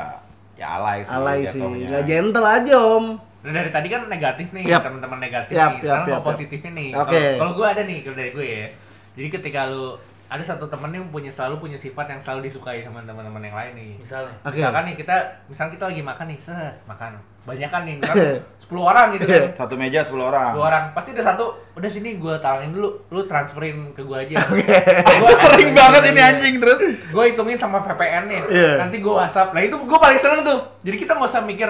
[0.53, 1.09] ya alay sih.
[1.11, 3.05] Alay sih, nggak gentle aja om.
[3.41, 4.85] Nah, dari tadi kan negatif nih, Yap.
[4.85, 5.79] teman-teman negatif Yap, nih.
[5.81, 6.29] Sekarang yap, kalau yap.
[6.29, 6.89] positifnya nih.
[6.93, 7.09] Oke.
[7.09, 8.65] Kalau- Kalau gue ada nih, kalau dari gue ya.
[9.11, 9.85] Jadi ketika lu
[10.31, 13.71] ada satu temen yang punya selalu punya sifat yang selalu disukai sama teman-teman yang lain
[13.75, 13.91] nih.
[13.99, 14.31] Misalnya.
[14.41, 14.55] Oke.
[14.55, 17.19] Misalkan nih kita, misalkan kita lagi makan nih, set, makan.
[17.41, 19.43] Banyak kan nih, misalkan 10 orang gitu kan.
[19.59, 20.55] Satu meja 10 orang.
[20.55, 24.39] 10 orang, pasti ada satu, udah sini gue talangin dulu, lu transferin ke gue aja.
[25.19, 26.79] Itu sering banget ini anjing terus.
[27.11, 28.71] Gue hitungin sama PPN nih, Iya.
[28.79, 29.51] nanti gue WhatsApp.
[29.51, 30.63] Nah itu gue paling seneng tuh.
[30.79, 31.67] Jadi kita nggak usah mikir,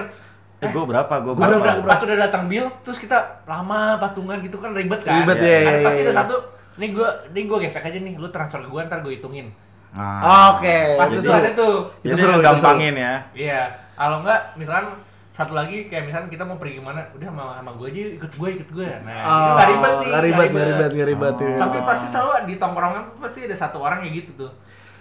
[0.62, 1.10] Eh, gue berapa?
[1.18, 1.58] Gue pas berapa?
[1.58, 5.18] udah, pas udah datang bill, terus kita lama patungan gitu kan ribet kan.
[5.18, 6.18] Ribet, Iya, ya, Kan ya, pasti ada ya.
[6.22, 6.34] satu,
[6.74, 9.48] nih gue, nih gue gesek aja nih, lu transfer ke gue ntar gue hitungin.
[9.92, 10.96] Nah, Oke.
[10.96, 11.76] Pas jadi- itu ada tuh.
[12.00, 13.14] Jadi Itu seru, gampangin ya.
[13.32, 13.60] Iya,
[13.92, 14.96] kalau enggak misalkan
[15.30, 18.32] satu lagi kayak misalkan kita mau pergi ke mana, udah sama, sama gue aja ikut
[18.32, 18.88] gue ikut gue.
[19.04, 20.10] Nah, itu Oh, ribet nih.
[20.22, 21.34] ribet, ribet, ribet.
[21.34, 21.58] Oh.
[21.58, 24.52] Tapi pasti selalu di tongkrongan tuh pasti ada satu orang kayak gitu tuh.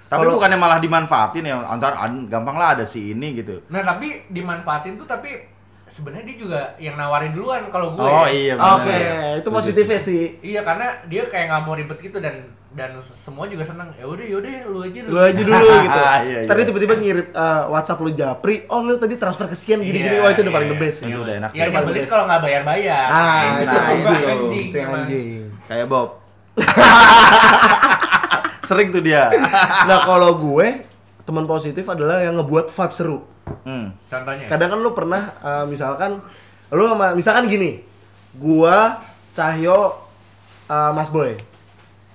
[0.07, 3.63] Tapi Kalau- bukannya malah dimanfaatin ya, antar an- gampang lah ada si ini gitu.
[3.67, 5.39] Nah tapi dimanfaatin tuh tapi
[5.91, 8.01] sebenarnya dia juga yang nawarin duluan kalau gue.
[8.01, 8.79] Oh iya benar.
[8.79, 8.97] Oke,
[9.43, 10.39] itu positifnya sih.
[10.39, 13.91] Iya karena dia kayak nggak mau ribet gitu dan dan semua juga seneng.
[13.99, 15.99] Ya udah yaudah lu aja Lu aja dulu gitu.
[15.99, 16.39] Iya, iya.
[16.47, 20.23] Tadi tiba-tiba ngirim eh, WhatsApp lu Japri, oh lu tadi transfer ke sekian gini-gini, Iya,
[20.23, 20.75] wah itu udah paling iya.
[20.75, 21.11] the best sih.
[21.11, 23.05] Itu udah enak Ya nyebelin Paling kalau nggak bayar bayar.
[23.11, 23.99] Ah, itu Nah, anjing.
[23.99, 24.31] itu.
[24.31, 24.65] anjing.
[24.71, 25.27] Itu yang anjing.
[25.67, 26.09] Kayak Bob.
[28.63, 29.27] Sering tuh dia.
[29.83, 30.87] Nah, kalau gue
[31.21, 33.17] teman positif adalah yang ngebuat vibe seru.
[33.61, 33.85] Hmm.
[34.05, 34.45] Contohnya.
[34.45, 36.21] Kadang kan lu pernah eh, misalkan
[36.69, 37.83] lu sama misalkan gini.
[38.33, 38.97] Gua
[39.31, 39.95] Cahyo
[40.65, 41.35] eh, Mas Boy.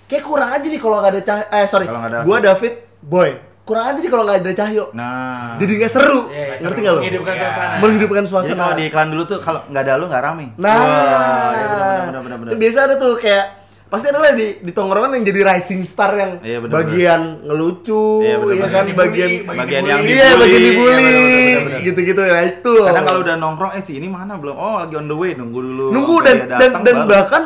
[0.06, 1.44] Kayak kurang aja nih kalau nggak ada Cahyo.
[1.50, 1.86] Eh sorry.
[1.86, 2.46] Ada Gua David.
[2.46, 3.30] David Boy.
[3.62, 4.84] Kurang aja nih kalau nggak ada Cahyo.
[4.94, 5.58] Nah.
[5.58, 6.30] Jadi nggak seru.
[6.30, 7.00] Iya, Ngerti nggak lu?
[7.02, 7.42] Menghidupkan Iya.
[7.42, 7.74] suasana.
[7.82, 8.56] Menghidupkan Jadi suasana.
[8.56, 10.46] kalau di iklan dulu tuh kalau nggak ada lu nggak rame.
[10.54, 12.50] Nah, Wah, iya benar benar benar benar.
[12.50, 13.44] itu biasa ada tuh kayak
[13.86, 18.04] pasti ada lah di di tongkrongan yang jadi rising star yang Iya, bener, bagian ngelucu,
[18.20, 18.68] Iya, bener, ya bener.
[18.68, 19.88] kan Dibully, bagian bagian bagian dibully.
[19.88, 21.80] yang iya dibully, bagian iya, dibully, bener, bener, bener.
[21.82, 22.74] gitu-gitu ya itu.
[22.82, 24.54] Kadang kalau udah nongkrong, eh si ini mana belum?
[24.54, 25.86] Oh lagi on the way, nunggu dulu.
[25.90, 27.08] nunggu dan dan datang, dan baru.
[27.08, 27.42] bahkan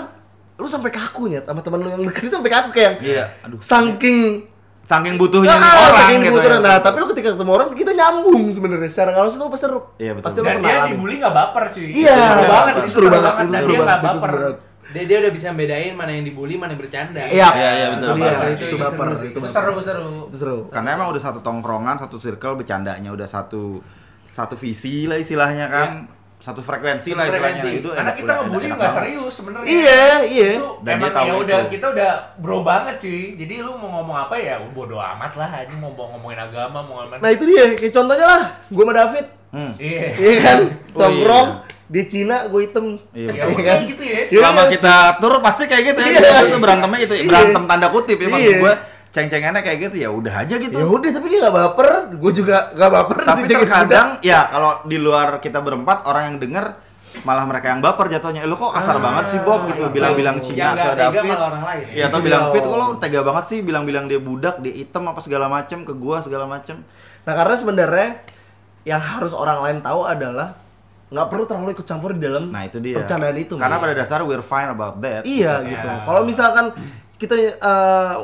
[0.57, 3.61] lu sampai kaku ya sama teman lu yang deket itu sampai kaku kayak Iya, aduh.
[3.61, 4.49] saking
[4.83, 6.39] Saking butuhnya nih Ah, orang saking gitu.
[6.43, 6.59] ya.
[6.59, 8.91] Nah, tapi lu ketika ketemu orang kita nyambung sebenarnya.
[8.91, 9.81] Secara kalau itu pasti seru.
[9.95, 10.25] Iya, betul.
[10.27, 11.89] Pasti lu Dan dia dibully nggak baper cuy.
[11.95, 12.75] Iya, seru banget.
[12.91, 14.33] seru banget, seru dia nggak banget, baper.
[14.91, 17.23] Dia dia udah bisa bedain mana yang dibully, mana yang bercanda.
[17.23, 18.51] Iya, Iya, iya, betul, Itu dia, betul.
[18.51, 19.53] itu, Itu baper, seru itu baper.
[19.53, 20.11] seru seru.
[20.27, 20.59] Itu seru.
[20.69, 23.79] Karena emang udah satu tongkrongan, satu circle, bercandanya udah satu
[24.27, 25.91] satu visi lah istilahnya kan.
[26.37, 27.61] Satu frekuensi Satu lah istilahnya.
[27.61, 27.71] frekuensi.
[27.77, 29.69] Itu Karena enak- kita udah ngebully nggak serius sebenarnya.
[29.69, 30.51] Iya, iya.
[30.57, 31.43] Itu Dan dia emang tahu ya itu.
[31.45, 33.23] udah kita udah bro banget cuy.
[33.37, 35.51] Jadi lu mau ngomong apa ya bodo amat lah.
[35.61, 37.21] Ini mau ngomongin agama, mau ngomongin.
[37.21, 37.63] Nah, itu dia.
[37.75, 39.27] Kayak contohnya lah, gua sama David.
[39.51, 39.73] Hmm.
[39.77, 40.07] Iya.
[40.17, 40.59] Iya kan?
[40.91, 41.69] Oh, Tongkrong iya.
[41.91, 42.95] Di Cina, gue hitam.
[43.11, 44.23] Iya, Ya udah gitu ya.
[44.23, 44.71] Selama Iya.
[44.79, 46.11] kita tur pasti kayak gitu ya.
[46.15, 46.39] Iya.
[46.47, 47.27] Itu berantemnya itu Iya.
[47.27, 48.61] berantem tanda kutip ya maksud Iya.
[48.63, 48.75] gue.
[49.11, 50.71] Ceng-cengannya kayak gitu ya udah aja gitu.
[50.73, 51.89] Ya udah, tapi dia nggak baper.
[52.15, 53.17] Gue juga nggak baper.
[53.27, 56.67] Tapi terkadang ya kalau di luar kita berempat orang yang denger
[57.27, 58.47] malah mereka yang baper jatuhnya.
[58.47, 61.27] Lu kok kasar banget sih Bob gitu bilang-bilang Yang Cina ke David.
[61.27, 61.85] orang lain.
[61.91, 62.27] Iya atau Iya.
[62.31, 65.83] bilang fit kok lo tega banget sih bilang-bilang dia budak, dia hitam apa segala macem
[65.83, 66.79] ke gua segala macem.
[67.27, 68.09] Nah karena sebenarnya
[68.87, 70.55] yang harus orang lain tahu adalah
[71.11, 72.95] nggak perlu terlalu ikut campur di dalam Nah itu dia.
[72.95, 73.55] percandaan itu.
[73.55, 75.23] Karena pada dasarnya we're fine about that.
[75.23, 75.69] iya Iya.
[75.69, 75.89] gitu.
[76.05, 76.67] Kalau misalkan
[77.17, 77.53] kita eh,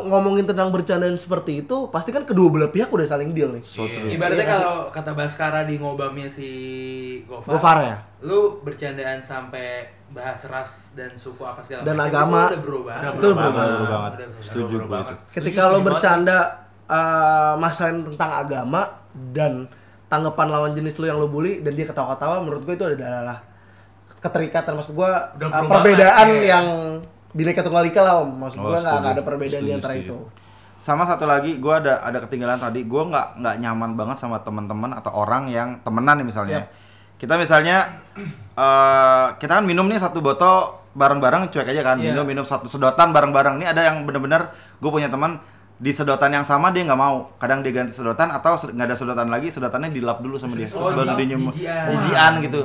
[0.05, 3.61] ngomongin tentang bercandaan seperti itu, pasti kan kedua belah pihak udah saling deal nih.
[3.61, 4.09] So true.
[4.09, 6.49] Ibaratnya Iya, kalau kata Baskara di ngobamnya si
[7.23, 7.97] Gofar, Gofar ya?
[8.23, 12.41] lu bercandaan sampai bahas ras dan suku apa segala Dan macam, agama.
[12.41, 12.95] itu udah berubah.
[12.95, 13.53] Udah Itu berubah berubah.
[13.53, 13.69] banget.
[13.75, 14.13] Berubah banget.
[14.17, 14.41] Berubah.
[14.41, 14.89] Setuju gue itu.
[14.89, 15.17] banget.
[15.29, 15.85] Ketika lo banget.
[15.85, 16.39] bercanda
[16.87, 18.83] eh masalahin tentang agama
[19.29, 19.53] dan
[20.07, 23.43] tanggapan lawan jenis lo yang lo bully dan dia ketawa-ketawa, menurut gue itu adalah
[24.23, 26.47] keterikatan maksud gue eh, berubah perbedaan iya.
[26.57, 26.67] yang
[27.37, 28.31] bineka tunggal ika lah om.
[28.33, 30.09] Maksud Oh, gue nggak ada perbedaan di antara setuju.
[30.09, 30.19] itu.
[30.77, 32.87] Sama satu lagi, gue ada ada ketinggalan tadi.
[32.87, 36.61] Gue nggak nggak nyaman banget sama teman-teman atau orang yang temenan nih misalnya.
[37.17, 38.03] Kita misalnya
[38.57, 41.97] eh kita kan minum nih satu botol bareng-bareng cuek aja kan.
[42.01, 42.17] Iya.
[42.17, 43.61] Minum minum satu sedotan bareng-bareng.
[43.61, 44.49] Ini ada yang bener-bener
[44.81, 45.41] gue punya teman
[45.77, 47.37] di sedotan yang sama dia nggak mau.
[47.37, 50.67] Kadang dia ganti sedotan atau se- nggak ada sedotan lagi, sedotannya dilap dulu sama dia.
[50.67, 52.33] Terus Oh, baru dia nyium jijian.
[52.41, 52.61] gitu.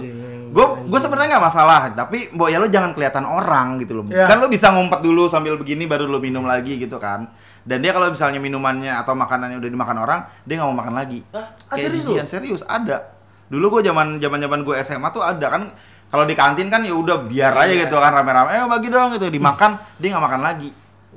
[0.51, 4.05] Gue gue sebenarnya nggak masalah, tapi mbok ya lo jangan kelihatan orang gitu loh.
[4.05, 4.27] Iya.
[4.27, 7.31] Kan lo bisa ngumpet dulu sambil begini baru lo minum lagi gitu kan.
[7.61, 11.19] Dan dia kalau misalnya minumannya atau makanannya udah dimakan orang, dia nggak mau makan lagi.
[11.29, 11.39] Hah?
[11.39, 13.15] Ah, Kayak serius jijian, serius ada.
[13.47, 15.71] Dulu gue zaman zaman zaman gue SMA tuh ada kan.
[16.07, 17.87] Kalau di kantin kan ya udah biar aja Iya.
[17.87, 18.51] gitu kan rame-rame.
[18.51, 20.67] Eh bagi dong gitu dimakan, dia nggak makan lagi.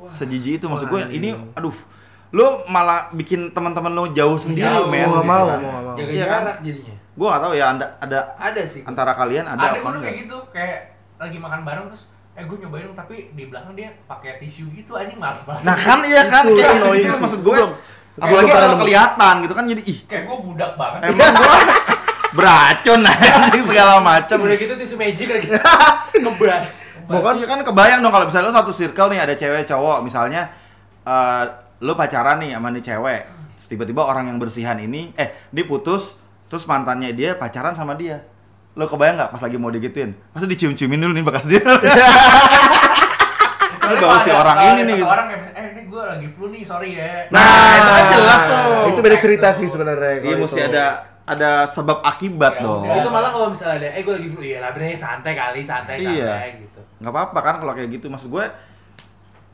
[0.06, 1.74] Sejijik itu maksud gue ini aduh.
[2.30, 4.88] Lo malah bikin teman-teman lo jauh sendiri Jauh.
[4.88, 5.06] men.
[5.06, 5.60] Mau, gitu mau, kan.
[5.60, 5.94] mau, mau.
[5.94, 6.40] Jaga Iya kan?
[6.40, 6.94] jarak jadinya.
[7.14, 8.82] Gue gak tahu ya anda ada Ada sih.
[8.82, 10.78] antara kalian ada, ada apa gue kayak gitu kayak
[11.14, 14.92] lagi makan bareng terus eh gue nyobain dong tapi di belakang dia pakai tisu gitu
[14.92, 17.22] anjing males banget Nah kan iya kan Itu kayak gitu, annoying gitu sih.
[17.22, 17.54] maksud gue.
[17.54, 17.72] Belum.
[18.16, 21.58] Apalagi kalau kelihatan gitu kan jadi ih kayak gue budak banget emang gue
[22.36, 24.36] beracun anjing segala macam.
[24.40, 25.48] Udah gitu tisu magic lagi.
[26.18, 26.83] Ngebas.
[27.06, 30.48] Bukan ya kan kebayang dong kalau misalnya lo satu circle nih ada cewek cowok misalnya
[31.02, 31.42] eh
[31.78, 33.22] lo pacaran nih sama nih cewek.
[33.56, 38.24] Tiba-tiba orang yang bersihan ini eh dia putus terus mantannya dia pacaran sama dia.
[38.72, 40.12] Lo kebayang nggak pas lagi mau digituin?
[40.30, 41.62] Pasti dicium-ciumin dulu nih bekas dia.
[43.84, 45.06] Kalau si ada- orang ini nih gitu.
[45.06, 48.84] orang kayak eh ini gue lagi flu nih sorry ya Nah, itu kan jelas tuh.
[48.88, 50.14] Itu beda cerita sih sebenarnya.
[50.20, 50.84] Iya mesti ada
[51.24, 52.82] ada sebab akibat Ya dong.
[52.86, 55.96] Itu malah kalau misalnya ada, eh gue lagi flu, iya lah bre, santai kali, santai,
[55.98, 56.32] santai Iya.
[56.58, 56.73] gitu.
[57.04, 58.44] Nggak apa-apa kan kalau kayak gitu maksud gue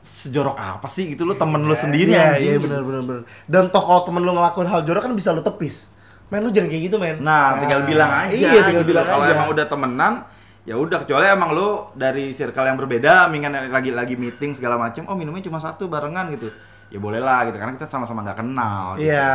[0.01, 2.65] sejorok apa sih gitu lu temen lu Iya, sendiri Iya, anjing iya gitu.
[2.65, 3.21] benar benar benar.
[3.45, 5.93] Dan toh kalau temen lu ngelakuin hal jorok kan bisa lu tepis.
[6.27, 7.19] Men lu jangan kayak gitu, men.
[7.19, 9.35] nah tinggal bilang aja Iya, tinggal gitu bilang kalau aja.
[9.35, 10.13] emang udah temenan
[10.61, 15.03] ya udah kecuali emang lu dari circle yang berbeda minggu lagi lagi meeting segala macam
[15.05, 16.53] oh minumnya cuma satu barengan gitu
[16.87, 19.09] ya boleh lah gitu karena kita sama-sama nggak kenal gitu.
[19.09, 19.33] Iya.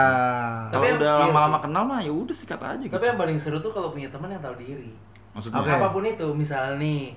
[0.66, 1.62] kalau Tapi udah iya lama-lama sih.
[1.62, 4.30] kenal mah ya udah sikat aja gitu Tapi yang paling seru tuh kalau punya teman
[4.30, 4.90] yang tahu diri.
[5.30, 5.68] maksudnya Oke.
[5.68, 7.12] Apa pun itu, misalnya nih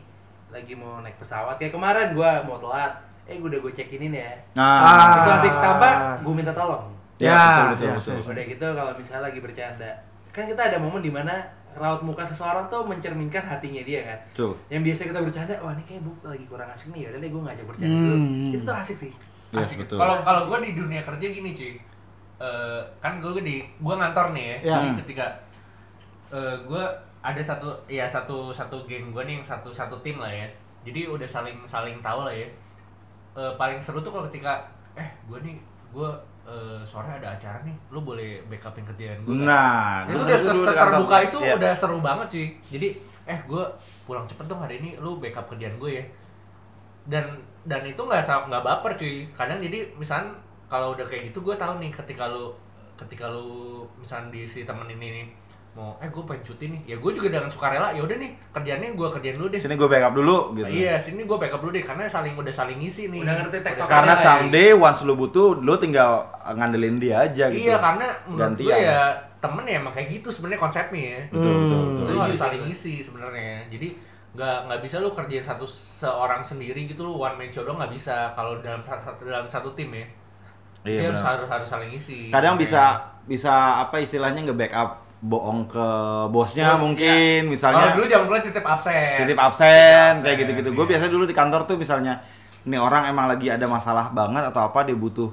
[0.49, 2.93] lagi mau naik pesawat kayak kemarin gua mau telat,
[3.25, 4.33] eh gue udah gue check inin ya.
[4.53, 6.89] nah Itu asik tambah, gue minta tolong.
[7.15, 7.39] ya, Ya,
[7.71, 8.33] betul betul, ya, betul.
[8.33, 9.91] Udah gitu kalau misalnya lagi bercanda,
[10.29, 11.35] kan kita ada momen di mana
[11.77, 14.19] raut muka seseorang tuh mencerminkan hatinya dia kan.
[14.33, 14.57] Tuh.
[14.73, 17.41] Yang biasa kita bercanda, wah ini kayak bu lagi kurang asik nih, yaudah deh gue
[17.45, 18.15] ngajak bercanda dulu.
[18.15, 18.51] Hmm.
[18.51, 19.11] Itu tuh asik sih.
[19.49, 19.77] Yes, Asik.
[19.81, 19.97] betul.
[19.97, 21.73] Kalau kalau gue di dunia kerja gini cuy,
[22.39, 24.55] Eh, kan gue di gue ngantor nih ya.
[24.63, 24.71] Ya.
[24.79, 25.25] Jadi ketika
[26.63, 26.83] gue
[27.19, 30.47] ada satu ya satu satu geng gue nih yang satu satu tim lah ya.
[30.87, 32.47] Jadi udah saling saling tahu lah ya.
[33.35, 34.63] Eh, paling seru tuh kalau ketika
[34.95, 35.55] eh gue nih
[35.91, 36.09] gue
[36.47, 39.35] eh, sore ada acara nih, lu boleh backupin kerjaan gue.
[39.45, 41.53] nah itu terus udah terbuka itu Iya.
[41.59, 42.47] udah seru banget cuy.
[42.73, 42.87] Jadi
[43.29, 43.63] eh gue
[44.03, 46.03] pulang cepet dong hari ini, lu backup kerjaan gue ya.
[47.05, 47.25] Dan
[47.65, 49.27] dan itu nggak nggak baper cuy.
[49.35, 50.31] Kadang jadi misalnya
[50.69, 52.53] kalau udah kayak gitu gue tahu nih ketika lu
[52.95, 55.27] ketika lu misalnya di si temen ini nih
[55.69, 56.81] mau eh gue pengen cuti nih.
[56.83, 59.59] Ya gue juga dengan sukarela ya udah nih kerjaannya gue kerjain dulu deh.
[59.61, 60.65] Sini gue backup dulu gitu.
[60.67, 63.21] Iya sini gue backup dulu deh karena saling udah saling ngisi nih.
[63.21, 67.69] Udah ngerti tektokan karena someday once lu butuh lu tinggal ngandelin dia aja gitu.
[67.69, 69.01] Iya karena menurut gue ya
[69.39, 71.21] temen ya emang kayak gitu sebenarnya konsepnya ya.
[71.31, 71.87] Betul betul Hmm.
[71.87, 71.87] betul.
[71.87, 72.73] lu Setuju harus sih, saling Bang.
[72.73, 73.53] isi sebenarnya.
[73.69, 73.87] Jadi
[74.29, 77.93] nggak nggak bisa lu kerjain satu seorang sendiri gitu lu one man show doang nggak
[77.93, 80.05] bisa kalau dalam satu dalam satu tim ya.
[80.79, 82.63] Iya dia harus harus harus saling isi kadang Makanya.
[82.63, 82.83] bisa
[83.27, 83.53] bisa
[83.83, 85.87] apa istilahnya nge-backup bohong ke
[86.31, 87.91] bosnya Bos, mungkin kalau misalnya.
[87.91, 89.15] Dulu zaman gue titip absen.
[89.19, 90.69] Titip absen Titip kayak gitu-gitu.
[90.71, 90.91] Gue iya.
[90.95, 92.23] biasa dulu di kantor tuh misalnya
[92.63, 95.31] ini orang emang lagi ada masalah banget atau apa dia butuh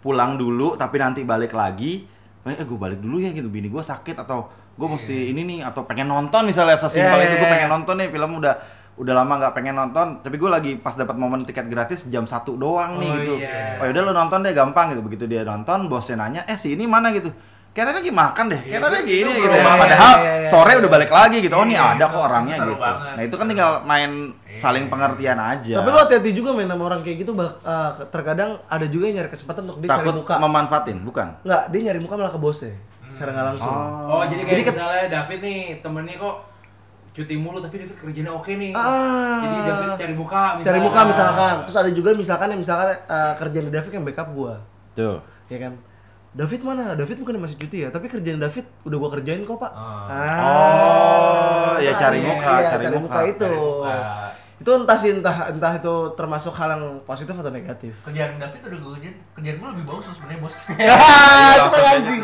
[0.00, 2.08] pulang dulu tapi nanti balik lagi.
[2.46, 3.52] Eh gue balik dulu ya gitu.
[3.52, 7.34] Bini gue sakit atau gue mesti ini nih atau pengen nonton misalnya sesimpel Iya, itu
[7.36, 7.54] iya, gue iya.
[7.60, 8.54] pengen nonton nih film udah
[8.96, 12.56] udah lama nggak pengen nonton tapi gue lagi pas dapat momen tiket gratis jam satu
[12.56, 13.34] doang nih Oh, gitu.
[13.40, 13.80] iya.
[13.80, 15.04] oh yaudah lo nonton deh gampang gitu.
[15.04, 17.12] Begitu dia nonton bosnya nanya eh si ini mana?
[17.12, 17.32] gitu
[17.76, 19.42] kita lagi makan deh kita Iya, lagi itu ini bro.
[19.42, 20.48] gitu Iya, iya, padahal iya, iya.
[20.48, 23.12] sore udah balik lagi gitu oh nih Iya, ada kok orangnya seru gitu banget.
[23.12, 24.10] nah itu kan tinggal main
[24.42, 24.56] Iya.
[24.56, 28.50] saling pengertian aja Tapi lu hati-hati juga main sama orang kayak gitu, bak- eh, terkadang
[28.66, 30.34] ada juga yang nyari kesempatan untuk dia takut cari muka.
[30.38, 32.72] memanfaatin bukan Enggak, dia nyari muka malah ke bosnya.
[33.06, 33.76] Secara nggak langsung.
[34.06, 36.36] Oh, jadi kayak Jadi ke- misalnya David nih, temennya kok
[37.12, 38.72] cuti mulu tapi David kerjanya oke nih.
[38.72, 39.40] Ah.
[39.40, 40.66] Jadi David cari muka misalnya.
[40.66, 44.54] cari muka misalkan terus ada juga misalkan yang misalkan eh, kerjaan David yang backup gua
[44.92, 45.16] Tuh.
[45.46, 45.72] ya kan
[46.36, 46.92] David mana?
[46.92, 49.72] David bukan masih cuti ya, tapi kerjaan David udah gua kerjain kok, Pak.
[49.72, 50.44] Ah.
[50.44, 53.18] Oh, ya cari iya, muka, iya, cari muka.
[53.24, 53.40] itu.
[53.40, 53.96] Cari muka.
[54.56, 57.92] Itu entah sih entah entah itu termasuk hal yang positif atau negatif.
[58.04, 62.22] kerjaan David udah gue kerjaan kerjaan gue lebih bagus sebenarnya bos Ah, itu anjing.